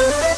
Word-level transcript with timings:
you. 0.00 0.29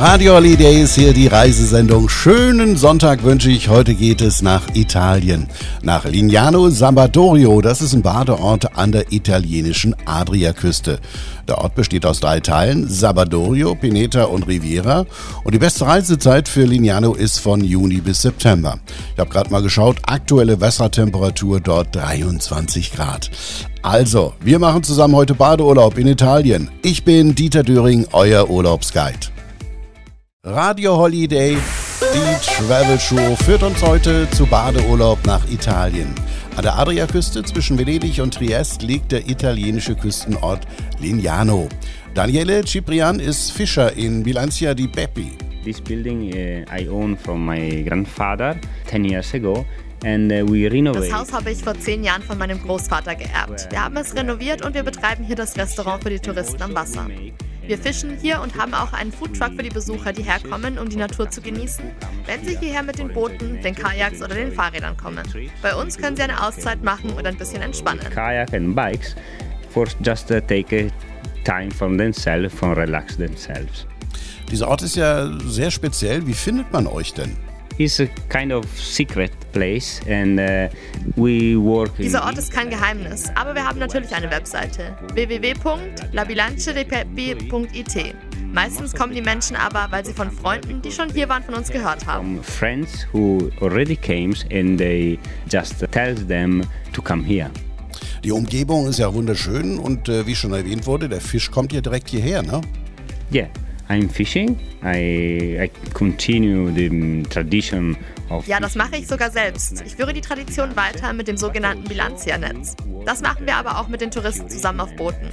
Radio 0.00 0.36
Holiday 0.36 0.80
ist 0.80 0.94
hier 0.94 1.12
die 1.12 1.26
Reisesendung. 1.26 2.08
Schönen 2.08 2.78
Sonntag 2.78 3.22
wünsche 3.22 3.50
ich. 3.50 3.68
Heute 3.68 3.94
geht 3.94 4.22
es 4.22 4.40
nach 4.40 4.74
Italien. 4.74 5.46
Nach 5.82 6.06
Lignano 6.06 6.70
Sambadorio. 6.70 7.60
Das 7.60 7.82
ist 7.82 7.92
ein 7.92 8.00
Badeort 8.00 8.78
an 8.78 8.92
der 8.92 9.12
italienischen 9.12 9.94
Adriaküste. 10.06 11.00
Der 11.46 11.58
Ort 11.58 11.74
besteht 11.74 12.06
aus 12.06 12.18
drei 12.18 12.40
Teilen. 12.40 12.88
Sabadorio, 12.88 13.74
Pineta 13.74 14.24
und 14.24 14.48
Riviera. 14.48 15.04
Und 15.44 15.52
die 15.52 15.58
beste 15.58 15.86
Reisezeit 15.86 16.48
für 16.48 16.64
Lignano 16.64 17.12
ist 17.12 17.38
von 17.38 17.62
Juni 17.62 18.00
bis 18.00 18.22
September. 18.22 18.78
Ich 19.12 19.20
habe 19.20 19.28
gerade 19.28 19.50
mal 19.50 19.60
geschaut. 19.60 19.98
Aktuelle 20.06 20.62
Wassertemperatur 20.62 21.60
dort 21.60 21.94
23 21.94 22.94
Grad. 22.94 23.30
Also, 23.82 24.32
wir 24.40 24.60
machen 24.60 24.82
zusammen 24.82 25.14
heute 25.14 25.34
Badeurlaub 25.34 25.98
in 25.98 26.06
Italien. 26.06 26.70
Ich 26.80 27.04
bin 27.04 27.34
Dieter 27.34 27.62
Döring, 27.62 28.06
euer 28.12 28.48
Urlaubsguide. 28.48 29.39
Radio 30.42 30.96
Holiday, 30.96 31.58
die 32.00 32.46
Travel 32.46 32.98
Show, 32.98 33.36
führt 33.44 33.62
uns 33.62 33.82
heute 33.82 34.26
zu 34.30 34.46
Badeurlaub 34.46 35.18
nach 35.26 35.46
Italien. 35.50 36.14
An 36.56 36.62
der 36.62 36.78
Adriaküste 36.78 37.42
zwischen 37.42 37.76
Venedig 37.76 38.22
und 38.22 38.32
Triest 38.32 38.80
liegt 38.80 39.12
der 39.12 39.28
italienische 39.28 39.94
Küstenort 39.94 40.66
Lignano. 40.98 41.68
Daniele 42.14 42.64
Ciprian 42.64 43.20
ist 43.20 43.52
Fischer 43.52 43.94
in 43.98 44.22
Bilancia 44.22 44.72
di 44.72 44.86
Beppi. 44.86 45.36
This 45.62 45.78
building 45.78 46.32
uh, 46.32 46.64
I 46.74 46.88
own 46.88 47.18
from 47.18 47.44
my 47.44 47.84
grandfather 47.86 48.56
10 48.86 49.04
years 49.04 49.34
ago. 49.34 49.66
And, 50.06 50.32
uh, 50.32 50.50
we 50.50 50.66
das 50.90 51.12
Haus 51.12 51.34
habe 51.34 51.50
ich 51.50 51.62
vor 51.62 51.78
zehn 51.78 52.02
Jahren 52.02 52.22
von 52.22 52.38
meinem 52.38 52.62
Großvater 52.62 53.14
geerbt. 53.14 53.68
Wir 53.70 53.84
haben 53.84 53.98
es 53.98 54.16
renoviert 54.16 54.64
und 54.64 54.72
wir 54.72 54.84
betreiben 54.84 55.22
hier 55.22 55.36
das 55.36 55.58
Restaurant 55.58 56.02
für 56.02 56.08
die 56.08 56.18
Touristen 56.18 56.62
am 56.62 56.74
Wasser. 56.74 57.06
Wir 57.70 57.78
fischen 57.78 58.18
hier 58.20 58.40
und 58.40 58.56
haben 58.56 58.74
auch 58.74 58.92
einen 58.92 59.12
Foodtruck 59.12 59.52
für 59.54 59.62
die 59.62 59.68
Besucher, 59.68 60.12
die 60.12 60.24
herkommen, 60.24 60.76
um 60.76 60.88
die 60.88 60.96
Natur 60.96 61.30
zu 61.30 61.40
genießen, 61.40 61.84
wenn 62.26 62.44
sie 62.44 62.58
hierher 62.58 62.82
mit 62.82 62.98
den 62.98 63.12
Booten, 63.12 63.60
den 63.62 63.76
Kajaks 63.76 64.20
oder 64.20 64.34
den 64.34 64.50
Fahrrädern 64.50 64.96
kommen. 64.96 65.22
Bei 65.62 65.76
uns 65.76 65.96
können 65.96 66.16
sie 66.16 66.24
eine 66.24 66.44
Auszeit 66.44 66.82
machen 66.82 67.12
und 67.12 67.24
ein 67.28 67.36
bisschen 67.36 67.62
entspannen. 67.62 68.02
Kajak 68.10 68.54
and 68.54 68.74
bikes 68.74 69.14
for 69.68 69.86
just 70.04 70.32
uh, 70.32 70.40
take 70.40 70.76
a 70.76 70.90
time 71.44 71.70
from 71.70 71.96
themselves, 71.96 72.52
for 72.52 72.76
relax 72.76 73.16
themselves. 73.16 73.86
Dieser 74.50 74.66
Ort 74.66 74.82
ist 74.82 74.96
ja 74.96 75.30
sehr 75.44 75.70
speziell. 75.70 76.26
Wie 76.26 76.34
findet 76.34 76.72
man 76.72 76.88
euch 76.88 77.14
denn? 77.14 77.36
Is 77.80 77.98
a 77.98 78.06
kind 78.28 78.52
of 78.52 78.64
secret 78.78 79.32
place 79.52 80.00
and 80.06 80.38
uh, 80.38 80.68
we 81.16 81.56
work 81.56 81.96
Dieser 81.96 82.22
Ort 82.24 82.36
ist 82.36 82.52
kein 82.52 82.68
Geheimnis, 82.68 83.30
aber 83.34 83.54
wir 83.54 83.66
haben 83.66 83.78
natürlich 83.78 84.14
eine 84.14 84.30
Webseite 84.30 84.94
www.labilancedepeppi.it. 85.14 88.14
Meistens 88.52 88.94
kommen 88.94 89.14
die 89.14 89.22
Menschen 89.22 89.56
aber, 89.56 89.86
weil 89.90 90.04
sie 90.04 90.12
von 90.12 90.30
Freunden, 90.30 90.82
die 90.82 90.92
schon 90.92 91.08
hier 91.10 91.30
waren, 91.30 91.42
von 91.42 91.54
uns 91.54 91.70
gehört 91.70 92.06
haben. 92.06 92.42
Friends 92.42 93.06
who 93.12 93.50
already 93.62 93.96
came 93.96 94.34
and 94.52 94.76
they 94.76 95.18
just 95.50 95.78
tells 95.90 96.26
them 96.26 96.62
to 96.92 97.00
come 97.00 97.24
here. 97.24 97.50
Die 98.22 98.32
Umgebung 98.32 98.88
ist 98.88 98.98
ja 98.98 99.14
wunderschön 99.14 99.78
und 99.78 100.10
äh, 100.10 100.26
wie 100.26 100.34
schon 100.34 100.52
erwähnt 100.52 100.86
wurde, 100.86 101.08
der 101.08 101.22
Fisch 101.22 101.50
kommt 101.50 101.72
hier 101.72 101.80
direkt 101.80 102.10
hierher, 102.10 102.42
ne? 102.42 102.60
Yeah. 103.32 103.48
I'm 103.90 104.08
fishing. 104.08 104.56
I, 104.84 105.64
I 105.64 105.70
continue 105.92 106.70
the 106.70 107.24
tradition 107.28 107.96
of 108.30 108.46
ja, 108.46 108.60
das 108.60 108.76
mache 108.76 108.96
ich 108.96 109.08
sogar 109.08 109.32
selbst. 109.32 109.82
Ich 109.84 109.96
führe 109.96 110.12
die 110.12 110.20
Tradition 110.20 110.76
weiter 110.76 111.12
mit 111.12 111.26
dem 111.26 111.36
sogenannten 111.36 111.82
Bilanzia-Netz. 111.84 112.76
Das 113.04 113.20
machen 113.20 113.46
wir 113.46 113.56
aber 113.56 113.80
auch 113.80 113.88
mit 113.88 114.00
den 114.00 114.12
Touristen 114.12 114.48
zusammen 114.48 114.80
auf 114.80 114.94
Booten. 114.94 115.28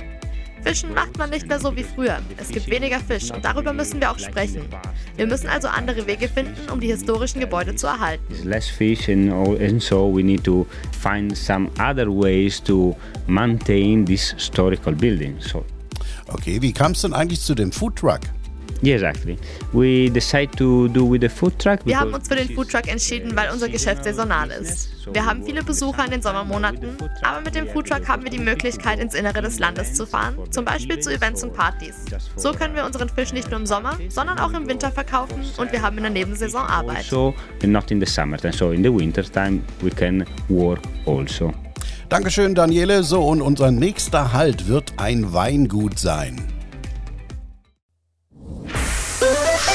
Fischen 0.64 0.92
macht 0.96 1.20
man 1.20 1.30
nicht 1.30 1.48
mehr 1.48 1.60
so 1.60 1.76
wie 1.76 1.84
früher. 1.84 2.18
Es 2.38 2.50
gibt 2.50 2.68
weniger 2.68 3.00
Fisch 3.00 3.30
und 3.32 3.46
darüber 3.46 3.74
müssen 3.74 4.02
wir 4.02 4.10
auch 4.10 4.18
sprechen. 4.18 4.64
Wir 5.16 5.28
müssen 5.28 5.48
also 5.48 5.68
andere 5.68 6.08
Wege 6.08 6.28
finden, 6.28 6.70
um 6.72 6.80
die 6.80 6.88
historischen 6.88 7.40
Gebäude 7.40 7.76
zu 7.76 7.86
erhalten. 7.86 8.24
Less 8.44 8.68
fish 8.68 9.08
and, 9.08 9.32
and 9.62 9.82
so 9.82 10.12
we 10.12 10.24
need 10.24 10.44
to 10.44 10.66
find 11.00 11.38
some 11.38 11.70
other 11.80 12.08
ways 12.08 12.62
to 12.64 12.96
maintain 13.28 14.04
this 14.04 14.32
historical 14.32 14.94
building. 14.94 15.36
So. 15.40 15.64
Okay, 16.30 16.60
wie 16.60 16.74
kam 16.74 16.94
es 16.94 17.02
denn 17.02 17.14
eigentlich 17.14 17.42
zu 17.42 17.54
dem 17.54 17.72
Food 17.72 17.96
Truck? 17.96 18.22
Exactly. 18.84 19.38
We 19.74 20.10
decide 20.10 20.52
to 20.58 20.88
do 20.88 21.10
with 21.10 21.22
the 21.22 21.30
food 21.30 21.58
truck. 21.60 21.80
Wir 21.86 22.00
haben 22.00 22.14
uns 22.14 22.28
für 22.28 22.36
den 22.36 22.50
Food 22.50 22.72
Truck 22.72 22.88
entschieden, 22.88 23.36
weil 23.36 23.50
unser 23.52 23.70
Geschäft 23.70 24.04
saisonal 24.04 24.50
ist. 24.52 24.90
Wir 25.14 25.26
haben 25.26 25.44
viele 25.44 25.64
Besucher 25.64 26.06
in 26.06 26.12
den 26.12 26.22
Sommermonaten, 26.22 26.98
aber 27.24 27.42
mit 27.42 27.56
dem 27.56 27.68
Food 27.68 27.88
Truck 27.88 28.08
haben 28.08 28.24
wir 28.24 28.30
die 28.30 28.40
Möglichkeit, 28.40 29.00
ins 29.00 29.14
Innere 29.14 29.42
des 29.42 29.60
Landes 29.60 29.94
zu 29.94 30.06
fahren, 30.06 30.36
zum 30.52 30.66
Beispiel 30.66 31.00
zu 31.00 31.14
Events 31.14 31.44
und 31.44 31.54
Partys. 31.54 31.96
So 32.36 32.52
können 32.52 32.76
wir 32.76 32.86
unseren 32.86 33.10
Fisch 33.10 33.34
nicht 33.34 33.50
nur 33.50 33.60
im 33.60 33.66
Sommer, 33.66 33.98
sondern 34.10 34.40
auch 34.40 34.54
im 34.54 34.68
Winter 34.68 34.92
verkaufen 34.92 35.46
und 35.58 35.72
wir 35.72 35.82
haben 35.82 35.98
in 35.98 36.04
der 36.04 36.12
Nebensaison 36.12 36.62
Arbeit. 36.62 37.06
So, 37.06 37.34
not 37.64 37.90
in 37.92 38.00
the 38.00 38.06
summertime, 38.06 38.54
so 38.54 38.72
in 38.72 38.84
the 38.84 38.94
winter 38.94 39.24
time 39.24 39.62
we 39.82 39.90
can 39.90 40.26
work 40.50 40.80
also. 41.06 41.54
Dankeschön, 42.10 42.56
Daniele. 42.56 43.04
So, 43.04 43.22
und 43.22 43.42
unser 43.42 43.72
nächster 43.72 44.32
Halt 44.32 44.68
wird 44.68 44.94
ein 44.98 45.34
Weingut 45.34 46.00
sein. 46.00 46.57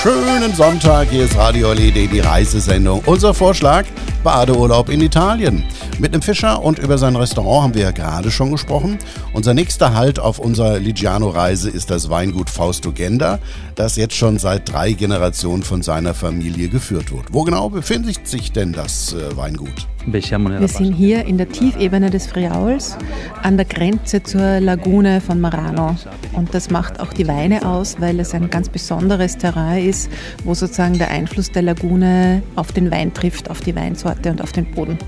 Schönen 0.00 0.54
Sonntag. 0.54 1.08
Hier 1.10 1.24
ist 1.24 1.36
Radio 1.36 1.68
Holiday, 1.68 2.06
die 2.06 2.20
Reisesendung. 2.20 3.02
Unser 3.06 3.34
Vorschlag: 3.34 3.84
Badeurlaub 4.22 4.88
in 4.88 5.00
Italien. 5.00 5.64
Mit 5.98 6.12
einem 6.12 6.22
Fischer 6.22 6.62
und 6.62 6.78
über 6.78 6.98
sein 6.98 7.16
Restaurant 7.16 7.64
haben 7.64 7.74
wir 7.74 7.82
ja 7.82 7.90
gerade 7.90 8.30
schon 8.30 8.52
gesprochen. 8.52 8.98
Unser 9.32 9.54
nächster 9.54 9.94
Halt 9.94 10.18
auf 10.18 10.38
unserer 10.38 10.78
Ligiano-Reise 10.78 11.70
ist 11.70 11.90
das 11.90 12.08
Weingut 12.08 12.50
Fausto 12.50 12.92
Genda, 12.92 13.38
das 13.74 13.96
jetzt 13.96 14.14
schon 14.14 14.38
seit 14.38 14.72
drei 14.72 14.92
Generationen 14.92 15.62
von 15.62 15.82
seiner 15.82 16.14
Familie 16.14 16.68
geführt 16.68 17.12
wird. 17.12 17.26
Wo 17.32 17.42
genau 17.42 17.68
befindet 17.68 18.26
sich 18.26 18.52
denn 18.52 18.72
das 18.72 19.14
äh, 19.14 19.36
Weingut? 19.36 19.86
Wir 20.04 20.68
sind 20.68 20.94
hier 20.94 21.24
in 21.26 21.38
der 21.38 21.48
Tiefebene 21.48 22.10
des 22.10 22.26
Friauls 22.26 22.96
an 23.42 23.56
der 23.56 23.66
Grenze 23.66 24.20
zur 24.22 24.58
Lagune 24.58 25.20
von 25.20 25.40
Marano. 25.40 25.94
Und 26.32 26.52
das 26.54 26.70
macht 26.70 26.98
auch 26.98 27.12
die 27.12 27.28
Weine 27.28 27.64
aus, 27.64 28.00
weil 28.00 28.18
es 28.18 28.34
ein 28.34 28.50
ganz 28.50 28.68
besonderes 28.68 29.38
Terrain 29.38 29.86
ist, 29.86 30.10
wo 30.42 30.54
sozusagen 30.54 30.98
der 30.98 31.10
Einfluss 31.10 31.52
der 31.52 31.62
Lagune 31.62 32.42
auf 32.56 32.72
den 32.72 32.90
Wein 32.90 33.14
trifft, 33.14 33.48
auf 33.48 33.60
die 33.60 33.76
Weinsorte 34.12 34.30
und 34.30 34.42
auf 34.42 34.52
den 34.52 34.66
Boden. 34.66 34.98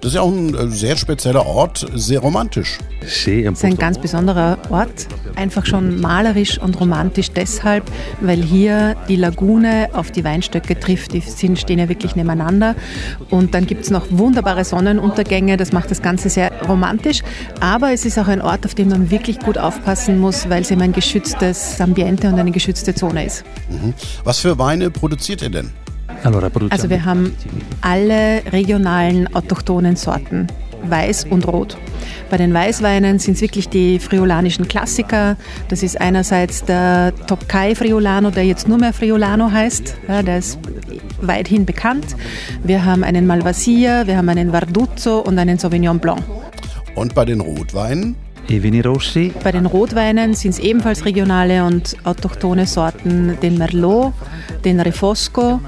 Das 0.00 0.10
ist 0.10 0.14
ja 0.16 0.22
auch 0.22 0.32
ein 0.32 0.54
äh, 0.54 0.68
sehr 0.68 0.96
spezieller 0.96 1.46
Ort, 1.46 1.86
sehr 1.94 2.18
romantisch. 2.20 2.78
Es 3.00 3.26
ist 3.26 3.64
ein 3.64 3.76
ganz 3.76 3.98
besonderer 3.98 4.58
Ort, 4.68 5.06
einfach 5.36 5.64
schon 5.64 6.00
malerisch 6.00 6.58
und 6.58 6.78
romantisch 6.78 7.30
deshalb, 7.30 7.84
weil 8.20 8.42
hier 8.42 8.96
die 9.08 9.16
Lagune 9.16 9.90
auf 9.92 10.10
die 10.10 10.24
Weinstöcke 10.24 10.78
trifft. 10.78 11.12
Die 11.12 11.20
sind, 11.20 11.58
stehen 11.58 11.78
ja 11.78 11.88
wirklich 11.88 12.16
nebeneinander. 12.16 12.74
Und 13.30 13.54
dann 13.54 13.66
gibt 13.66 13.84
es 13.84 13.90
noch 13.90 14.06
wunderbare 14.10 14.64
Sonnenuntergänge, 14.64 15.56
das 15.56 15.72
macht 15.72 15.90
das 15.90 16.02
Ganze 16.02 16.30
sehr 16.30 16.52
romantisch. 16.68 17.22
Aber 17.60 17.92
es 17.92 18.04
ist 18.04 18.18
auch 18.18 18.28
ein 18.28 18.42
Ort, 18.42 18.66
auf 18.66 18.74
dem 18.74 18.88
man 18.88 19.10
wirklich 19.10 19.38
gut 19.38 19.56
aufpassen 19.56 20.18
muss, 20.18 20.48
weil 20.48 20.62
es 20.62 20.70
eben 20.70 20.82
ein 20.82 20.92
geschütztes 20.92 21.80
Ambiente 21.80 22.28
und 22.28 22.38
eine 22.38 22.50
geschützte 22.50 22.94
Zone 22.94 23.24
ist. 23.26 23.44
Mhm. 23.68 23.94
Was 24.24 24.40
für 24.40 24.58
Weine 24.58 24.90
produziert 24.90 25.42
ihr 25.42 25.50
denn? 25.50 25.70
Also 26.70 26.90
wir 26.90 27.04
haben 27.04 27.34
alle 27.80 28.42
regionalen 28.52 29.34
autochthonen 29.34 29.96
Sorten, 29.96 30.46
weiß 30.84 31.26
und 31.30 31.46
rot. 31.48 31.76
Bei 32.30 32.36
den 32.36 32.54
Weißweinen 32.54 33.18
sind 33.18 33.34
es 33.34 33.40
wirklich 33.40 33.68
die 33.68 33.98
friolanischen 33.98 34.68
Klassiker. 34.68 35.36
Das 35.68 35.82
ist 35.82 36.00
einerseits 36.00 36.64
der 36.64 37.12
Tokai 37.26 37.74
Friolano, 37.74 38.30
der 38.30 38.44
jetzt 38.44 38.68
nur 38.68 38.78
mehr 38.78 38.92
Friolano 38.92 39.50
heißt. 39.50 39.96
Ja, 40.08 40.22
der 40.22 40.38
ist 40.38 40.58
weithin 41.20 41.66
bekannt. 41.66 42.16
Wir 42.62 42.84
haben 42.84 43.04
einen 43.04 43.26
Malvasia, 43.26 44.06
wir 44.06 44.16
haben 44.16 44.28
einen 44.28 44.52
Varduzzo 44.52 45.18
und 45.18 45.38
einen 45.38 45.58
Sauvignon 45.58 45.98
Blanc. 45.98 46.22
Und 46.94 47.14
bei 47.14 47.24
den 47.24 47.40
Rotweinen? 47.40 48.16
Bei 48.48 49.52
den 49.52 49.66
Rotweinen 49.66 50.34
sind 50.34 50.50
es 50.50 50.58
ebenfalls 50.58 51.04
regionale 51.04 51.64
und 51.64 51.96
autochthone 52.04 52.66
Sorten, 52.66 53.38
den 53.40 53.56
Merlot, 53.56 54.12
den 54.64 54.80
Refosco 54.80 55.60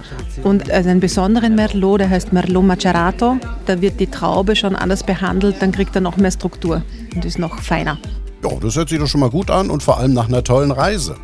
und 0.43 0.71
also 0.71 0.91
einen 0.91 1.01
besonderen 1.01 1.55
Merlot, 1.55 2.01
der 2.01 2.11
heißt 2.11 2.33
Merlot 2.33 2.65
Macerato. 2.65 3.39
Da 3.67 3.81
wird 3.81 4.01
die 4.01 4.07
Traube 4.07 4.55
schon 4.55 4.77
anders 4.77 5.03
behandelt, 5.03 5.57
dann 5.61 5.73
kriegt 5.73 5.95
er 5.95 6.03
noch 6.03 6.17
mehr 6.17 6.31
Struktur 6.31 6.83
und 7.15 7.25
ist 7.25 7.39
noch 7.39 7.59
feiner. 7.61 7.99
Ja, 8.43 8.51
das 8.61 8.77
hört 8.77 8.91
sich 8.91 8.99
doch 8.99 9.07
schon 9.07 9.21
mal 9.21 9.31
gut 9.31 9.51
an 9.51 9.71
und 9.71 9.83
vor 9.83 9.99
allem 9.99 10.13
nach 10.13 10.29
einer 10.29 10.45
tollen 10.45 10.71
Reise. 10.71 11.17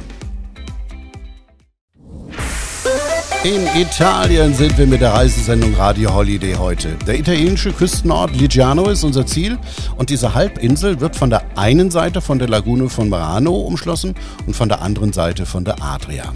In 3.46 3.66
Italien 3.82 4.54
sind 4.54 4.78
wir 4.78 4.86
mit 4.88 5.00
der 5.00 5.14
Reisesendung 5.14 5.74
Radio 5.76 6.14
Holiday 6.14 6.56
heute. 6.56 6.98
Der 7.08 7.18
italienische 7.18 7.72
Küstenort 7.72 8.36
Ligiano 8.36 8.90
ist 8.90 9.06
unser 9.06 9.26
Ziel 9.26 9.58
und 9.96 10.10
diese 10.10 10.34
Halbinsel 10.34 11.00
wird 11.00 11.16
von 11.16 11.30
der 11.30 11.44
einen 11.56 11.90
Seite 11.90 12.20
von 12.20 12.40
der 12.40 12.50
Lagune 12.50 12.90
von 12.90 13.08
Marano 13.08 13.56
umschlossen 13.56 14.16
und 14.48 14.54
von 14.54 14.68
der 14.68 14.82
anderen 14.82 15.14
Seite 15.14 15.46
von 15.46 15.64
der 15.64 15.82
Adria. 15.82 16.34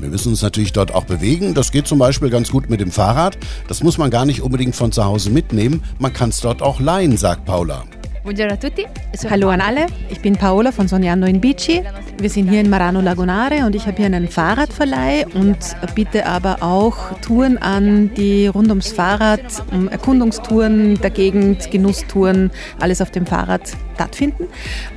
Wir 0.00 0.08
müssen 0.08 0.30
uns 0.30 0.42
natürlich 0.42 0.72
dort 0.72 0.94
auch 0.94 1.04
bewegen. 1.04 1.54
Das 1.54 1.72
geht 1.72 1.86
zum 1.86 1.98
Beispiel 1.98 2.30
ganz 2.30 2.50
gut 2.50 2.70
mit 2.70 2.80
dem 2.80 2.90
Fahrrad. 2.90 3.36
Das 3.68 3.82
muss 3.82 3.98
man 3.98 4.10
gar 4.10 4.24
nicht 4.24 4.42
unbedingt 4.42 4.74
von 4.76 4.92
zu 4.92 5.04
Hause 5.04 5.30
mitnehmen. 5.30 5.82
Man 5.98 6.12
kann 6.12 6.30
es 6.30 6.40
dort 6.40 6.62
auch 6.62 6.80
leihen, 6.80 7.16
sagt 7.16 7.44
Paula. 7.44 7.84
Buongiorno 8.30 8.54
a 8.54 8.56
tutti. 8.58 8.86
Hallo 9.28 9.48
an 9.48 9.60
alle, 9.60 9.86
ich 10.08 10.20
bin 10.20 10.36
Paola 10.36 10.70
von 10.70 10.86
Sognando 10.86 11.26
in 11.26 11.40
Bici. 11.40 11.82
Wir 12.20 12.30
sind 12.30 12.48
hier 12.48 12.60
in 12.60 12.70
Marano 12.70 13.00
Lagonare 13.00 13.66
und 13.66 13.74
ich 13.74 13.88
habe 13.88 13.96
hier 13.96 14.06
einen 14.06 14.28
Fahrradverleih 14.28 15.26
und 15.34 15.58
biete 15.96 16.24
aber 16.26 16.62
auch 16.62 17.18
Touren 17.22 17.58
an, 17.58 18.14
die 18.14 18.46
rund 18.46 18.68
ums 18.68 18.92
Fahrrad, 18.92 19.42
um 19.72 19.88
Erkundungstouren 19.88 21.00
der 21.00 21.10
Gegend, 21.10 21.72
Genusstouren, 21.72 22.52
alles 22.78 23.00
auf 23.00 23.10
dem 23.10 23.26
Fahrrad 23.26 23.62
stattfinden. 23.96 24.46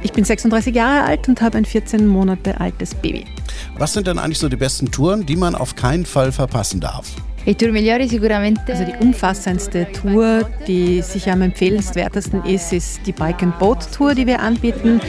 Ich 0.04 0.14
bin 0.14 0.26
36 0.26 0.76
Jahre 0.76 1.04
alt 1.04 1.28
und 1.28 1.42
habe 1.42 1.58
ein 1.58 1.66
14 1.66 2.06
Monate 2.06 2.62
altes 2.62 2.94
Baby. 2.94 3.26
Was 3.80 3.94
sind 3.94 4.06
denn 4.06 4.20
eigentlich 4.20 4.38
so 4.38 4.48
die 4.48 4.58
besten 4.58 4.92
Touren, 4.92 5.26
die 5.26 5.38
man 5.38 5.56
auf 5.56 5.76
keinen 5.76 6.06
Fall 6.06 6.32
verpassen 6.32 6.82
darf? 6.82 7.10
Also 7.46 8.86
die 8.86 9.06
umfassendste 9.06 9.88
Tour, 9.92 10.50
die 10.68 11.02
sicher 11.02 11.34
am 11.34 11.42
empfehlenswertesten 11.42 12.46
ist, 12.46 12.72
ist 12.72 13.06
die 13.06 13.12
Bike 13.12 13.44
and 13.44 13.60
Boat 13.60 13.92
Tour, 13.92 14.16
die 14.16 14.26
wir 14.26 14.40
anbieten, 14.40 15.02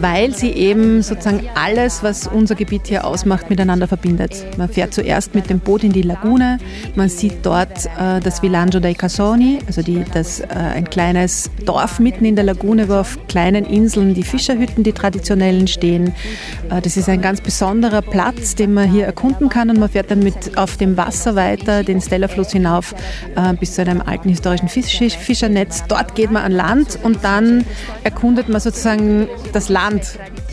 weil 0.00 0.34
sie 0.34 0.50
eben 0.50 1.02
sozusagen 1.02 1.48
alles, 1.54 2.02
was 2.02 2.26
unser 2.26 2.54
Gebiet 2.54 2.86
hier 2.86 3.06
ausmacht, 3.06 3.50
miteinander 3.50 3.88
verbindet. 3.88 4.46
Man 4.56 4.68
fährt 4.68 4.94
zuerst 4.94 5.34
mit 5.34 5.50
dem 5.50 5.60
Boot 5.60 5.84
in 5.84 5.92
die 5.92 6.02
Lagune, 6.02 6.58
man 6.94 7.08
sieht 7.08 7.44
dort 7.44 7.86
äh, 7.98 8.20
das 8.20 8.42
Villaggio 8.42 8.80
dei 8.80 8.94
Casoni, 8.94 9.58
also 9.66 9.82
die, 9.82 10.04
das, 10.12 10.40
äh, 10.40 10.46
ein 10.52 10.88
kleines 10.88 11.50
Dorf 11.64 12.00
mitten 12.00 12.24
in 12.24 12.36
der 12.36 12.44
Lagune, 12.44 12.88
wo 12.88 12.94
auf 12.94 13.18
kleinen 13.28 13.64
Inseln 13.64 14.14
die 14.14 14.22
Fischerhütten, 14.22 14.82
die 14.82 14.92
traditionellen 14.92 15.68
stehen. 15.68 16.14
Äh, 16.70 16.80
das 16.80 16.96
ist 16.96 17.08
ein 17.08 17.20
ganz 17.20 17.40
besonderer 17.40 18.02
Platz, 18.02 18.54
den 18.54 18.74
man 18.74 18.90
hier 18.90 19.06
erkunden 19.06 19.48
kann 19.48 19.70
und 19.70 19.78
man 19.78 19.88
fährt 19.88 20.10
dann 20.10 20.20
mit 20.20 20.56
auf 20.56 20.76
dem 20.76 20.96
Wasser 20.96 21.36
weiter 21.36 21.84
den 21.84 22.00
Stellafluss 22.00 22.52
hinauf 22.52 22.94
äh, 23.36 23.54
bis 23.54 23.74
zu 23.74 23.82
einem 23.82 24.00
alten 24.00 24.28
historischen 24.28 24.68
Fisch 24.68 24.96
Fischernetz. 24.96 25.84
Dort 25.88 26.14
geht 26.14 26.30
man 26.30 26.42
an 26.42 26.52
Land 26.52 26.98
und 27.02 27.24
dann 27.24 27.64
erkundet 28.04 28.48
man 28.48 28.60
sozusagen 28.60 29.28
das 29.52 29.68
Land, 29.68 29.85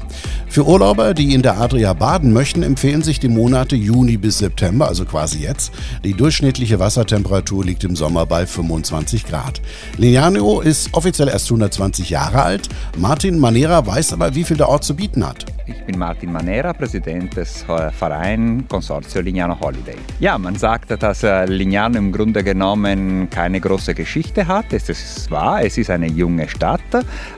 Für 0.54 0.68
Urlauber, 0.68 1.14
die 1.14 1.34
in 1.34 1.42
der 1.42 1.58
Adria 1.58 1.94
baden 1.94 2.32
möchten, 2.32 2.62
empfehlen 2.62 3.02
sich 3.02 3.18
die 3.18 3.28
Monate 3.28 3.74
Juni 3.74 4.16
bis 4.16 4.38
September, 4.38 4.86
also 4.86 5.04
quasi 5.04 5.40
jetzt. 5.40 5.72
Die 6.04 6.14
durchschnittliche 6.14 6.78
Wassertemperatur 6.78 7.64
liegt 7.64 7.82
im 7.82 7.96
Sommer 7.96 8.24
bei 8.24 8.46
25 8.46 9.26
Grad. 9.26 9.60
Lignano 9.96 10.60
ist 10.60 10.94
offiziell 10.94 11.26
erst 11.26 11.46
120 11.46 12.08
Jahre 12.08 12.40
alt. 12.40 12.68
Martin 12.96 13.40
Manera 13.40 13.84
weiß 13.84 14.12
aber, 14.12 14.36
wie 14.36 14.44
viel 14.44 14.56
der 14.56 14.68
Ort 14.68 14.84
zu 14.84 14.94
bieten 14.94 15.26
hat. 15.26 15.44
Ich 15.66 15.82
bin 15.86 15.98
Martin 15.98 16.30
Manera, 16.30 16.72
Präsident 16.74 17.36
des 17.36 17.64
Vereins 17.64 18.64
Consortio 18.68 19.22
Lignano 19.22 19.58
Holiday. 19.58 19.96
Ja, 20.20 20.36
man 20.36 20.56
sagt, 20.56 20.90
dass 21.02 21.22
äh, 21.22 21.46
Lignano 21.46 21.98
im 21.98 22.12
Grunde 22.12 22.44
genommen 22.44 23.28
keine 23.30 23.60
große 23.60 23.94
Geschichte 23.94 24.46
hat. 24.46 24.66
Es 24.72 24.90
ist 24.90 25.30
wahr, 25.30 25.64
es 25.64 25.78
ist 25.78 25.88
eine 25.88 26.06
junge 26.06 26.48
Stadt, 26.48 26.82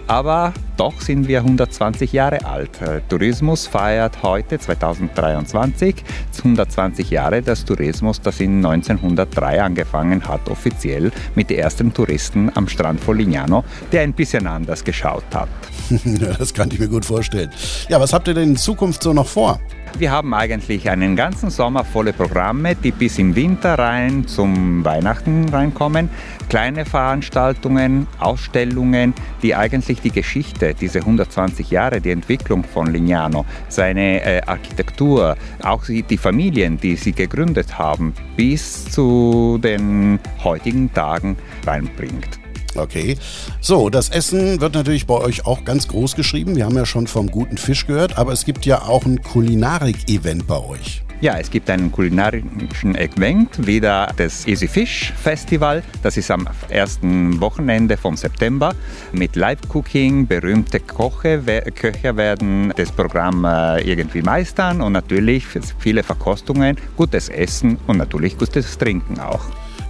aber 0.08 0.52
doch 0.76 1.00
sind 1.00 1.28
wir 1.28 1.38
120 1.38 2.12
Jahre 2.12 2.44
alt. 2.44 2.82
Äh, 3.06 3.08
Tourismus 3.08 3.66
feiert 3.66 4.22
heute 4.22 4.58
2023 4.58 5.96
120 6.38 7.10
Jahre 7.10 7.42
des 7.42 7.64
Tourismus, 7.64 8.20
das 8.20 8.40
in 8.40 8.64
1903 8.64 9.62
angefangen 9.62 10.26
hat, 10.26 10.48
offiziell 10.48 11.10
mit 11.34 11.50
den 11.50 11.58
ersten 11.58 11.92
Touristen 11.92 12.50
am 12.54 12.68
Strand 12.68 13.00
von 13.00 13.16
Lignano, 13.16 13.64
der 13.92 14.02
ein 14.02 14.12
bisschen 14.12 14.46
anders 14.46 14.84
geschaut 14.84 15.24
hat. 15.34 15.48
das 16.38 16.52
kann 16.52 16.70
ich 16.70 16.78
mir 16.78 16.88
gut 16.88 17.04
vorstellen. 17.04 17.50
Ja, 17.88 18.00
was 18.00 18.12
habt 18.12 18.28
ihr 18.28 18.34
denn 18.34 18.50
in 18.50 18.56
Zukunft 18.56 19.02
so 19.02 19.12
noch 19.12 19.26
vor? 19.26 19.60
Wir 19.98 20.10
haben 20.10 20.34
eigentlich 20.34 20.90
einen 20.90 21.16
ganzen 21.16 21.48
Sommer 21.48 21.82
volle 21.82 22.12
Programme, 22.12 22.74
die 22.76 22.90
bis 22.90 23.18
im 23.18 23.34
Winter 23.34 23.78
rein 23.78 24.26
zum 24.26 24.84
Weihnachten 24.84 25.48
reinkommen. 25.48 26.10
Kleine 26.50 26.84
Veranstaltungen, 26.84 28.06
Ausstellungen, 28.18 29.14
die 29.42 29.54
eigentlich 29.54 30.02
die 30.02 30.10
Geschichte, 30.10 30.74
diese 30.74 30.98
120 30.98 31.70
Jahre, 31.70 32.02
die 32.02 32.10
Entwicklung 32.10 32.62
von 32.62 32.92
Lignano, 32.92 33.46
seine 33.68 34.22
äh, 34.22 34.42
Architektur, 34.42 35.34
auch 35.62 35.84
die 35.86 36.18
Familien, 36.18 36.78
die 36.78 36.96
sie 36.96 37.12
gegründet 37.12 37.78
haben, 37.78 38.12
bis 38.36 38.84
zu 38.90 39.58
den 39.62 40.18
heutigen 40.44 40.92
Tagen 40.92 41.38
reinbringt. 41.66 42.45
Okay. 42.78 43.16
So, 43.60 43.90
das 43.90 44.08
Essen 44.10 44.60
wird 44.60 44.74
natürlich 44.74 45.06
bei 45.06 45.14
euch 45.14 45.46
auch 45.46 45.64
ganz 45.64 45.88
groß 45.88 46.14
geschrieben. 46.14 46.56
Wir 46.56 46.64
haben 46.64 46.76
ja 46.76 46.86
schon 46.86 47.06
vom 47.06 47.30
guten 47.30 47.58
Fisch 47.58 47.86
gehört, 47.86 48.18
aber 48.18 48.32
es 48.32 48.44
gibt 48.44 48.66
ja 48.66 48.82
auch 48.82 49.04
ein 49.04 49.22
Kulinarik-Event 49.22 50.46
bei 50.46 50.58
euch. 50.58 51.02
Ja, 51.22 51.38
es 51.38 51.50
gibt 51.50 51.70
einen 51.70 51.90
kulinarischen 51.90 52.94
Event, 52.94 53.66
wieder 53.66 54.12
das 54.18 54.46
Easy 54.46 54.68
Fish 54.68 55.14
Festival. 55.16 55.82
Das 56.02 56.18
ist 56.18 56.30
am 56.30 56.46
ersten 56.68 57.40
Wochenende 57.40 57.96
vom 57.96 58.18
September 58.18 58.74
mit 59.12 59.34
Live-Cooking. 59.34 60.26
Berühmte 60.26 60.78
Koche, 60.78 61.42
Köche 61.74 62.16
werden 62.18 62.70
das 62.76 62.92
Programm 62.92 63.46
äh, 63.46 63.80
irgendwie 63.80 64.20
meistern 64.20 64.82
und 64.82 64.92
natürlich 64.92 65.46
viele 65.78 66.02
Verkostungen, 66.02 66.76
gutes 66.98 67.30
Essen 67.30 67.78
und 67.86 67.96
natürlich 67.96 68.36
gutes 68.36 68.76
Trinken 68.76 69.18
auch. 69.18 69.46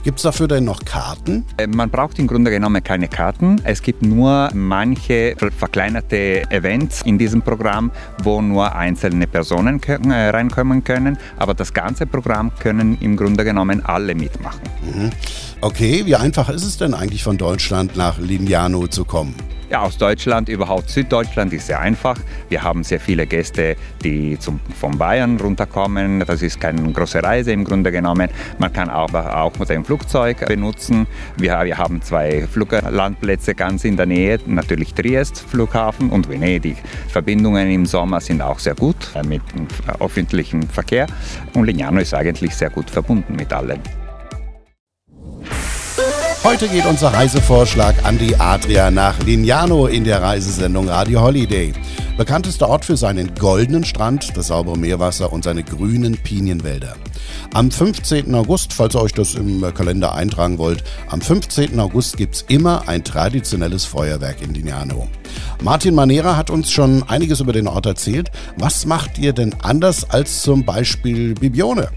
Gibt 0.06 0.20
es 0.20 0.22
dafür 0.22 0.46
denn 0.46 0.62
noch 0.62 0.84
Karten? 0.84 1.44
Äh, 1.56 1.66
man 1.66 1.90
braucht 1.90 2.20
im 2.20 2.28
Grunde 2.28 2.52
genommen 2.52 2.80
keine 2.80 3.08
Karten. 3.08 3.60
Es 3.64 3.82
gibt 3.82 4.02
nur 4.02 4.50
manche 4.54 5.34
verkleinerte 5.58 6.48
Events 6.48 7.02
in 7.02 7.18
diesem 7.18 7.42
Programm, 7.42 7.90
wo 8.22 8.40
nur 8.40 8.72
einzelne 8.72 9.26
Personen 9.26 9.80
äh, 9.82 10.28
reinkommen 10.28 10.84
können. 10.84 11.18
Aber 11.38 11.54
das 11.54 11.74
ganze 11.74 12.06
Programm 12.06 12.52
können 12.60 12.96
im 13.00 13.16
Grunde 13.16 13.42
genommen 13.42 13.84
alle 13.84 14.14
mitmachen. 14.14 14.60
Mhm. 14.84 15.10
Okay, 15.60 16.02
wie 16.06 16.14
einfach 16.14 16.50
ist 16.50 16.62
es 16.62 16.76
denn 16.76 16.94
eigentlich 16.94 17.24
von 17.24 17.36
Deutschland 17.36 17.96
nach 17.96 18.20
Lignano 18.20 18.86
zu 18.86 19.04
kommen? 19.04 19.34
Ja, 19.68 19.82
aus 19.82 19.98
Deutschland, 19.98 20.48
überhaupt 20.48 20.90
Süddeutschland 20.90 21.52
ist 21.52 21.66
sehr 21.66 21.80
einfach. 21.80 22.16
Wir 22.48 22.62
haben 22.62 22.84
sehr 22.84 23.00
viele 23.00 23.26
Gäste, 23.26 23.74
die 24.04 24.38
zum, 24.38 24.60
von 24.78 24.96
Bayern 24.96 25.40
runterkommen. 25.40 26.20
Das 26.20 26.40
ist 26.40 26.60
keine 26.60 26.92
große 26.92 27.20
Reise 27.20 27.50
im 27.50 27.64
Grunde 27.64 27.90
genommen. 27.90 28.28
Man 28.58 28.72
kann 28.72 28.88
aber 28.88 29.36
auch 29.36 29.58
mit 29.58 29.68
dem 29.68 29.84
Flugzeug 29.84 30.46
benutzen. 30.46 31.08
Wir, 31.36 31.64
wir 31.64 31.76
haben 31.76 32.00
zwei 32.00 32.46
Fluglandplätze 32.46 33.56
ganz 33.56 33.84
in 33.84 33.96
der 33.96 34.06
Nähe, 34.06 34.38
natürlich 34.46 34.94
Triest 34.94 35.40
Flughafen 35.40 36.10
und 36.10 36.28
Venedig. 36.28 36.76
Verbindungen 37.08 37.68
im 37.68 37.86
Sommer 37.86 38.20
sind 38.20 38.42
auch 38.42 38.60
sehr 38.60 38.76
gut 38.76 39.10
äh, 39.16 39.26
mit 39.26 39.42
öffentlichem 39.98 40.62
Verkehr 40.62 41.08
und 41.54 41.64
Lignano 41.64 41.98
ist 41.98 42.14
eigentlich 42.14 42.54
sehr 42.54 42.70
gut 42.70 42.88
verbunden 42.88 43.34
mit 43.34 43.52
allen. 43.52 43.80
Heute 46.44 46.68
geht 46.68 46.86
unser 46.86 47.12
Reisevorschlag 47.12 48.04
an 48.04 48.18
die 48.18 48.36
Adria 48.36 48.90
nach 48.90 49.18
Lignano 49.20 49.86
in 49.86 50.04
der 50.04 50.22
Reisesendung 50.22 50.88
Radio 50.88 51.22
Holiday. 51.22 51.72
Bekanntester 52.16 52.68
Ort 52.68 52.84
für 52.84 52.96
seinen 52.96 53.34
goldenen 53.34 53.84
Strand, 53.84 54.36
das 54.36 54.46
saubere 54.46 54.78
Meerwasser 54.78 55.32
und 55.32 55.44
seine 55.44 55.62
grünen 55.62 56.16
Pinienwälder. 56.16 56.96
Am 57.52 57.70
15. 57.70 58.34
August, 58.34 58.72
falls 58.72 58.94
ihr 58.94 59.02
euch 59.02 59.12
das 59.12 59.34
im 59.34 59.62
Kalender 59.74 60.14
eintragen 60.14 60.58
wollt, 60.58 60.84
am 61.08 61.20
15. 61.20 61.78
August 61.80 62.16
gibt 62.16 62.36
es 62.36 62.44
immer 62.48 62.88
ein 62.88 63.02
traditionelles 63.04 63.84
Feuerwerk 63.84 64.40
in 64.42 64.54
Lignano. 64.54 65.08
Martin 65.62 65.94
Manera 65.94 66.36
hat 66.36 66.50
uns 66.50 66.70
schon 66.70 67.02
einiges 67.08 67.40
über 67.40 67.52
den 67.52 67.68
Ort 67.68 67.86
erzählt. 67.86 68.30
Was 68.56 68.86
macht 68.86 69.18
ihr 69.18 69.32
denn 69.32 69.54
anders 69.62 70.08
als 70.08 70.42
zum 70.42 70.64
Beispiel 70.64 71.34
Bibione? 71.34 71.88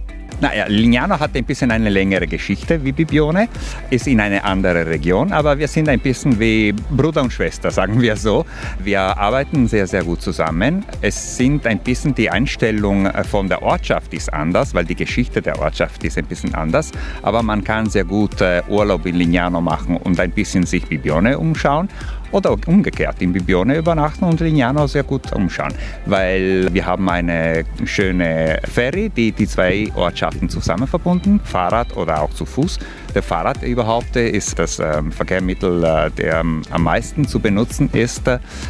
Naja, 0.42 0.68
Lignano 0.68 1.20
hat 1.20 1.36
ein 1.36 1.44
bisschen 1.44 1.70
eine 1.70 1.90
längere 1.90 2.26
Geschichte 2.26 2.82
wie 2.86 2.94
Bibione, 2.94 3.50
ist 3.90 4.08
in 4.08 4.22
eine 4.22 4.42
andere 4.46 4.86
Region, 4.86 5.34
aber 5.34 5.58
wir 5.58 5.68
sind 5.68 5.90
ein 5.90 6.00
bisschen 6.00 6.40
wie 6.40 6.72
Bruder 6.72 7.24
und 7.24 7.34
Schwester, 7.34 7.72
sagen 7.72 8.00
wir 8.02 8.16
so. 8.16 8.46
Wir 8.82 9.02
arbeiten 9.02 9.68
sehr, 9.68 9.86
sehr 9.86 10.06
gut 10.06 10.22
zusammen. 10.22 10.86
Es 11.02 11.36
sind 11.36 11.68
ein 11.68 11.80
bisschen 11.80 12.16
die 12.16 12.30
Einstellung 12.30 13.10
von 13.30 13.50
der 13.50 13.62
Ortschaft 13.62 14.14
ist 14.14 14.32
anders, 14.32 14.74
weil 14.74 14.86
die 14.86 14.96
Geschichte 14.96 15.42
der 15.42 15.60
Ortschaft 15.60 16.06
ist 16.06 16.18
ein 16.18 16.26
bisschen 16.26 16.56
anders, 16.56 16.94
aber 17.22 17.44
man 17.44 17.62
kann 17.62 17.90
sehr 17.90 18.06
gut 18.06 18.40
äh, 18.40 18.62
Urlaub 18.70 19.06
in 19.06 19.16
Lignano 19.16 19.60
machen 19.60 19.98
und 19.98 20.22
ein 20.22 20.32
bisschen 20.32 20.66
sich 20.66 20.86
Bibione 20.86 21.38
umschauen 21.38 21.90
oder 22.32 22.56
umgekehrt 22.68 23.22
in 23.22 23.34
Bibione 23.34 23.78
übernachten 23.78 24.26
und 24.26 24.40
Lignano 24.40 24.88
sehr 24.88 25.04
gut 25.04 25.32
umschauen, 25.34 25.74
weil 26.06 26.68
wir 26.74 26.86
haben 26.86 27.10
eine 27.10 27.64
schöne 27.86 28.60
Ferry, 28.64 29.10
die 29.10 29.32
die 29.32 29.48
zwei 29.48 29.92
Ortschaften 29.96 30.50
zusammen 30.50 30.88
verbunden, 30.88 31.40
Fahrrad 31.44 31.96
oder 31.96 32.22
auch 32.22 32.32
zu 32.32 32.46
Fuß. 32.46 32.80
Der 33.16 33.24
Fahrrad 33.24 33.64
überhaupt 33.64 34.16
ist 34.16 34.60
das 34.60 34.80
ähm, 34.80 35.12
Verkehrsmittel, 35.12 35.84
äh, 35.84 36.12
der 36.12 36.40
ähm, 36.40 36.62
am 36.70 36.84
meisten 36.84 37.28
zu 37.28 37.40
benutzen 37.40 37.90
ist. 37.94 38.24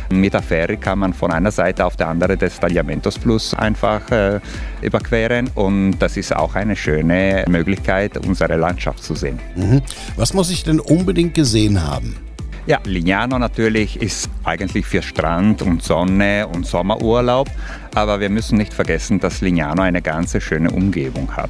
Mit 0.09 0.33
der 0.33 0.41
Ferry 0.41 0.77
kann 0.77 0.99
man 0.99 1.13
von 1.13 1.31
einer 1.31 1.51
Seite 1.51 1.85
auf 1.85 1.97
der 1.97 2.07
andere 2.07 2.37
des 2.37 2.59
Tagliamentos 2.59 3.19
Plus 3.19 3.53
einfach 3.53 4.09
äh, 4.11 4.39
überqueren 4.81 5.49
und 5.55 5.99
das 5.99 6.17
ist 6.17 6.35
auch 6.35 6.55
eine 6.55 6.75
schöne 6.75 7.43
Möglichkeit, 7.47 8.17
unsere 8.25 8.55
Landschaft 8.55 9.03
zu 9.03 9.15
sehen. 9.15 9.39
Mhm. 9.55 9.81
Was 10.15 10.33
muss 10.33 10.49
ich 10.49 10.63
denn 10.63 10.79
unbedingt 10.79 11.33
gesehen 11.33 11.83
haben? 11.83 12.15
Ja, 12.69 12.77
Lignano 12.83 13.39
natürlich 13.39 13.99
ist 13.99 14.29
eigentlich 14.43 14.85
für 14.85 15.01
Strand 15.01 15.63
und 15.63 15.81
Sonne 15.81 16.45
und 16.45 16.67
Sommerurlaub, 16.67 17.49
aber 17.95 18.19
wir 18.19 18.29
müssen 18.29 18.59
nicht 18.59 18.75
vergessen, 18.75 19.19
dass 19.19 19.41
Lignano 19.41 19.81
eine 19.81 20.03
ganz 20.03 20.39
schöne 20.39 20.69
Umgebung 20.69 21.35
hat. 21.35 21.49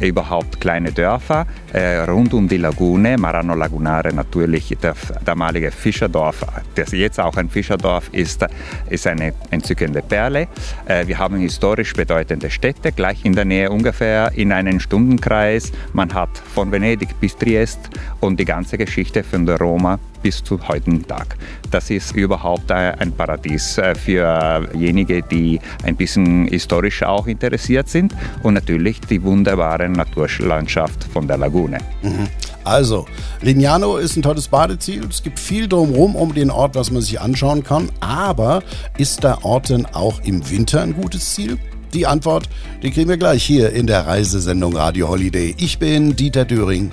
Äh, 0.00 0.08
überhaupt 0.08 0.58
kleine 0.58 0.92
Dörfer 0.92 1.46
äh, 1.74 1.98
rund 2.04 2.32
um 2.32 2.48
die 2.48 2.56
Lagune, 2.56 3.18
Marano 3.18 3.54
Lagunare 3.54 4.14
natürlich, 4.14 4.74
der 4.82 4.94
damalige 5.26 5.70
Fischerdorf, 5.70 6.46
das 6.74 6.92
jetzt 6.92 7.20
auch 7.20 7.36
ein 7.36 7.50
Fischerdorf 7.50 8.08
ist, 8.12 8.46
ist 8.88 9.06
eine 9.06 9.34
entzückende 9.50 10.00
Perle. 10.00 10.48
Äh, 10.86 11.06
wir 11.06 11.18
haben 11.18 11.36
historisch 11.36 11.92
bedeutende 11.92 12.48
Städte, 12.48 12.92
gleich 12.92 13.26
in 13.26 13.34
der 13.34 13.44
Nähe 13.44 13.68
ungefähr 13.68 14.32
in 14.34 14.52
einem 14.52 14.80
Stundenkreis. 14.80 15.70
Man 15.92 16.14
hat 16.14 16.30
von 16.54 16.72
Venedig 16.72 17.20
bis 17.20 17.36
Triest 17.36 17.90
und 18.20 18.40
die 18.40 18.46
ganze 18.46 18.78
Geschichte 18.78 19.22
von 19.22 19.44
der 19.44 19.58
Roma 19.58 19.98
bis 20.16 20.42
zu 20.42 20.58
heutigen 20.68 21.06
Tag. 21.06 21.36
Das 21.70 21.90
ist 21.90 22.14
überhaupt 22.14 22.70
ein 22.70 23.12
Paradies 23.12 23.78
äh, 23.78 23.94
für 23.94 24.68
jenige, 24.74 25.22
die 25.22 25.60
ein 25.84 25.96
bisschen 25.96 26.46
historisch 26.46 27.02
auch 27.02 27.26
interessiert 27.26 27.88
sind 27.88 28.14
und 28.42 28.54
natürlich 28.54 29.00
die 29.00 29.22
wunderbare 29.22 29.88
Naturlandschaft 29.88 31.04
von 31.04 31.26
der 31.26 31.38
Lagune. 31.38 31.78
Mhm. 32.02 32.28
Also, 32.66 33.06
Lignano 33.42 33.96
ist 33.96 34.16
ein 34.16 34.22
tolles 34.22 34.48
Badeziel. 34.48 35.04
Es 35.08 35.22
gibt 35.22 35.38
viel 35.38 35.68
drumherum 35.68 36.16
um 36.16 36.34
den 36.34 36.50
Ort, 36.50 36.74
was 36.74 36.90
man 36.90 37.00
sich 37.00 37.20
anschauen 37.20 37.62
kann. 37.62 37.92
Aber 38.00 38.60
ist 38.98 39.22
der 39.22 39.44
Ort 39.44 39.68
denn 39.68 39.86
auch 39.86 40.20
im 40.24 40.50
Winter 40.50 40.82
ein 40.82 40.92
gutes 40.92 41.34
Ziel? 41.34 41.58
Die 41.94 42.08
Antwort, 42.08 42.48
die 42.82 42.90
kriegen 42.90 43.08
wir 43.08 43.18
gleich 43.18 43.44
hier 43.44 43.70
in 43.70 43.86
der 43.86 44.06
Reisesendung 44.06 44.76
Radio 44.76 45.08
Holiday. 45.08 45.54
Ich 45.58 45.78
bin 45.78 46.16
Dieter 46.16 46.44
Döring. 46.44 46.90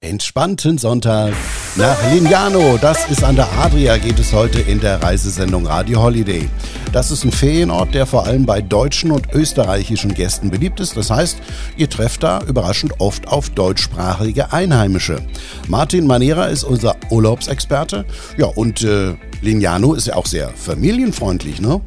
Entspannten 0.00 0.78
Sonntag 0.78 1.34
nach 1.74 2.12
Lignano. 2.12 2.78
Das 2.80 3.10
ist 3.10 3.24
an 3.24 3.34
der 3.34 3.50
Adria, 3.58 3.96
geht 3.96 4.20
es 4.20 4.32
heute 4.32 4.60
in 4.60 4.78
der 4.78 5.02
Reisesendung 5.02 5.66
Radio 5.66 6.00
Holiday. 6.00 6.48
Das 6.92 7.10
ist 7.10 7.24
ein 7.24 7.32
Ferienort, 7.32 7.92
der 7.94 8.06
vor 8.06 8.24
allem 8.24 8.46
bei 8.46 8.62
deutschen 8.62 9.10
und 9.10 9.34
österreichischen 9.34 10.14
Gästen 10.14 10.50
beliebt 10.50 10.78
ist. 10.78 10.96
Das 10.96 11.10
heißt, 11.10 11.38
ihr 11.76 11.90
trefft 11.90 12.22
da 12.22 12.40
überraschend 12.46 13.00
oft 13.00 13.26
auf 13.26 13.50
deutschsprachige 13.50 14.52
Einheimische. 14.52 15.20
Martin 15.66 16.06
Manera 16.06 16.44
ist 16.44 16.62
unser 16.62 16.94
Urlaubsexperte. 17.10 18.04
Ja, 18.36 18.46
und 18.46 18.84
äh, 18.84 19.16
Lignano 19.42 19.94
ist 19.94 20.06
ja 20.06 20.14
auch 20.14 20.26
sehr 20.26 20.50
familienfreundlich, 20.50 21.60
ne? 21.60 21.80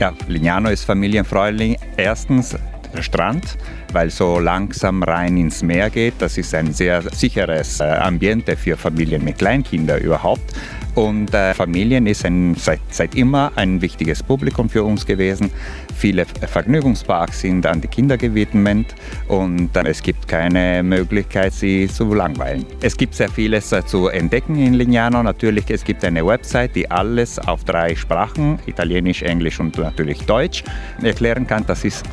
Ja, 0.00 0.12
Lignano 0.26 0.68
ist 0.68 0.82
familienfreundlich. 0.82 1.78
Erstens 1.96 2.56
der 2.92 3.02
Strand 3.02 3.56
weil 3.92 4.10
so 4.10 4.38
langsam 4.38 5.02
rein 5.02 5.36
ins 5.36 5.62
Meer 5.62 5.90
geht. 5.90 6.14
Das 6.18 6.38
ist 6.38 6.54
ein 6.54 6.72
sehr 6.72 7.02
sicheres 7.12 7.80
äh, 7.80 7.84
Ambiente 7.84 8.56
für 8.56 8.76
Familien 8.76 9.24
mit 9.24 9.38
Kleinkindern 9.38 10.00
überhaupt. 10.00 10.54
Und 10.94 11.32
äh, 11.32 11.54
Familien 11.54 12.06
ist 12.06 12.24
ein, 12.26 12.54
seit, 12.54 12.80
seit 12.90 13.14
immer 13.14 13.50
ein 13.56 13.80
wichtiges 13.80 14.22
Publikum 14.22 14.68
für 14.68 14.84
uns 14.84 15.06
gewesen. 15.06 15.50
Viele 15.96 16.26
Vergnügungsparks 16.26 17.40
sind 17.40 17.64
an 17.66 17.80
die 17.80 17.88
Kinder 17.88 18.18
gewidmet 18.18 18.94
und 19.28 19.74
äh, 19.74 19.84
es 19.86 20.02
gibt 20.02 20.28
keine 20.28 20.82
Möglichkeit, 20.82 21.54
sie 21.54 21.88
zu 21.88 22.12
langweilen. 22.12 22.66
Es 22.82 22.96
gibt 22.96 23.14
sehr 23.14 23.30
vieles 23.30 23.72
äh, 23.72 23.84
zu 23.86 24.08
entdecken 24.08 24.56
in 24.56 24.74
Lignano. 24.74 25.22
Natürlich, 25.22 25.70
es 25.70 25.82
gibt 25.82 26.04
eine 26.04 26.26
Website, 26.26 26.76
die 26.76 26.90
alles 26.90 27.38
auf 27.38 27.64
drei 27.64 27.94
Sprachen, 27.94 28.58
Italienisch, 28.66 29.22
Englisch 29.22 29.60
und 29.60 29.78
natürlich 29.78 30.26
Deutsch, 30.26 30.62
erklären 31.02 31.46
kann. 31.46 31.64
Das 31.66 31.84
ist 31.84 32.04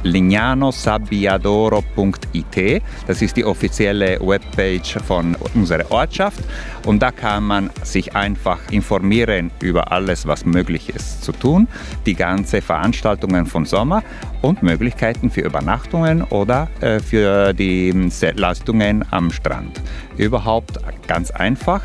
lignanosabbiadoro.it. 1.69 2.81
Das 3.07 3.21
ist 3.21 3.37
die 3.37 3.45
offizielle 3.45 4.19
Webpage 4.19 4.97
von 5.05 5.35
unserer 5.55 5.89
Ortschaft 5.91 6.39
und 6.85 7.01
da 7.01 7.11
kann 7.11 7.43
man 7.43 7.69
sich 7.83 8.15
einfach 8.15 8.59
informieren 8.71 9.51
über 9.61 9.91
alles, 9.91 10.27
was 10.27 10.45
möglich 10.45 10.89
ist 10.89 11.23
zu 11.23 11.31
tun, 11.31 11.67
die 12.05 12.15
ganzen 12.15 12.61
Veranstaltungen 12.61 13.45
von 13.45 13.65
Sommer 13.65 14.03
und 14.41 14.63
Möglichkeiten 14.63 15.29
für 15.29 15.41
Übernachtungen 15.41 16.23
oder 16.23 16.69
äh, 16.81 16.99
für 16.99 17.53
die 17.53 17.93
Leistungen 18.35 19.05
am 19.11 19.31
Strand. 19.31 19.81
Überhaupt 20.17 20.79
ganz 21.07 21.31
einfach, 21.31 21.81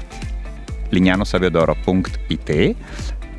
lignanosaviodoro.it. 0.90 2.76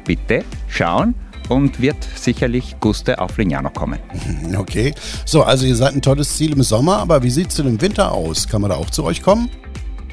Bitte 0.06 0.44
schauen 0.68 1.16
und 1.50 1.82
wird 1.82 1.98
sicherlich 2.16 2.76
Guste 2.80 3.20
auf 3.20 3.38
Lignano 3.38 3.70
kommen. 3.70 4.00
Okay, 4.56 4.94
so, 5.26 5.44
also 5.44 5.66
ihr 5.66 5.76
seid 5.76 5.94
ein 5.94 6.02
tolles 6.02 6.38
Ziel 6.38 6.54
im 6.54 6.64
Sommer, 6.64 6.98
aber 6.98 7.24
wie 7.24 7.30
sieht 7.30 7.50
es 7.50 7.56
denn 7.56 7.68
im 7.68 7.82
Winter 7.82 8.14
aus? 8.14 8.48
Kann 8.48 8.62
man 8.62 8.70
da 8.70 8.78
auch 8.78 8.90
zu 8.90 9.04
euch 9.04 9.22
kommen? 9.22 9.50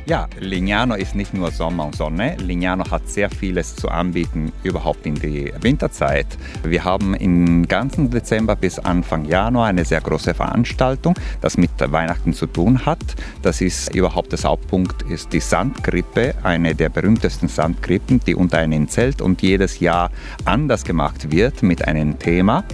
Ja, 0.04 0.26
Lignano 0.40 0.97
ist 0.97 1.14
nicht 1.14 1.32
nur 1.32 1.52
Sommer 1.52 1.87
und 1.87 1.94
Sonne. 1.94 2.35
Lignano 2.38 2.90
hat 2.90 3.09
sehr 3.09 3.30
vieles 3.30 3.76
zu 3.76 3.88
anbieten, 3.88 4.52
überhaupt 4.64 5.06
in 5.06 5.14
die 5.14 5.52
Winterzeit. 5.61 6.26
Wir 6.64 6.82
haben 6.82 7.14
im 7.14 7.68
ganzen 7.68 8.11
Dezember 8.11 8.56
bis 8.56 8.80
Anfang 8.80 9.26
Januar 9.26 9.66
eine 9.66 9.85
sehr 9.85 10.00
große 10.00 10.35
Veranstaltung, 10.35 11.14
das 11.40 11.56
mit 11.56 11.71
Weihnachten 11.78 12.32
zu 12.32 12.49
tun 12.49 12.85
hat. 12.85 12.99
Das 13.42 13.61
ist 13.61 13.94
überhaupt 13.94 14.32
das 14.32 14.44
Hauptpunkt, 14.44 15.02
ist 15.02 15.32
die 15.32 15.38
Sandkrippe, 15.38 16.35
eine 16.42 16.75
der 16.75 16.88
berühmtesten 16.88 17.47
Sandkrippen, 17.47 18.18
die 18.26 18.35
unter 18.35 18.59
einem 18.59 18.88
Zelt 18.88 19.23
und 19.23 19.40
jedes 19.40 19.78
Jahr 19.78 20.11
anders 20.44 20.82
gemacht 20.82 21.30
wird 21.30 21.62
mit 21.62 21.87
einem 21.87 22.18
Thema. 22.18 22.64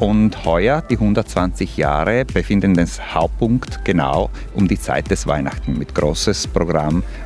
Und 0.00 0.44
heuer, 0.44 0.82
die 0.82 0.94
120 0.94 1.78
Jahre, 1.78 2.24
befinden 2.26 2.74
den 2.74 2.88
Hauptpunkt 3.14 3.84
genau 3.84 4.28
um 4.54 4.68
die 4.68 4.78
Zeit 4.78 5.10
des 5.10 5.26
Weihnachten 5.26 5.78
mit 5.78 5.94
großes 5.94 6.48
Programm 6.48 6.73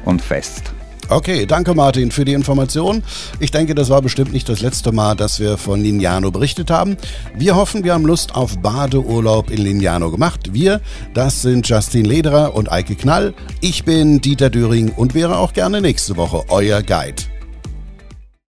und 0.04 0.22
Fest. 0.22 0.72
Okay, 1.10 1.46
danke 1.46 1.74
Martin 1.74 2.10
für 2.10 2.26
die 2.26 2.34
Information. 2.34 3.02
Ich 3.40 3.50
denke, 3.50 3.74
das 3.74 3.88
war 3.88 4.02
bestimmt 4.02 4.30
nicht 4.30 4.46
das 4.46 4.60
letzte 4.60 4.92
Mal, 4.92 5.14
dass 5.14 5.40
wir 5.40 5.56
von 5.56 5.80
Lignano 5.80 6.30
berichtet 6.30 6.70
haben. 6.70 6.98
Wir 7.34 7.56
hoffen, 7.56 7.82
wir 7.82 7.94
haben 7.94 8.04
Lust 8.04 8.34
auf 8.34 8.58
Badeurlaub 8.58 9.50
in 9.50 9.62
Lignano 9.62 10.10
gemacht. 10.10 10.52
Wir, 10.52 10.82
das 11.14 11.40
sind 11.40 11.66
Justin 11.66 12.04
Lederer 12.04 12.54
und 12.54 12.70
Eike 12.70 12.94
Knall. 12.94 13.32
Ich 13.62 13.84
bin 13.84 14.20
Dieter 14.20 14.50
Döring 14.50 14.90
und 14.90 15.14
wäre 15.14 15.38
auch 15.38 15.54
gerne 15.54 15.80
nächste 15.80 16.18
Woche 16.18 16.44
euer 16.50 16.82
Guide. 16.82 17.22